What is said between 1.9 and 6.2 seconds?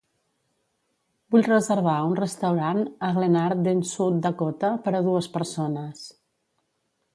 un restaurant a Glenarden South Dakota per a dues persones.